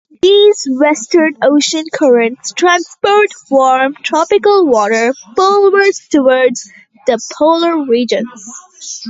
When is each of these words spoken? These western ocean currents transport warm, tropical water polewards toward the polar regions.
These 0.23 0.67
western 0.67 1.37
ocean 1.43 1.85
currents 1.93 2.53
transport 2.53 3.29
warm, 3.51 3.93
tropical 4.01 4.65
water 4.65 5.13
polewards 5.37 6.07
toward 6.09 6.53
the 7.05 7.19
polar 7.39 7.85
regions. 7.85 8.51